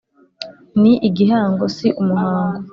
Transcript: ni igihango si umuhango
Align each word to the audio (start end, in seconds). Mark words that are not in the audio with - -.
ni 0.81 0.93
igihango 1.07 1.63
si 1.75 1.87
umuhango 2.01 2.67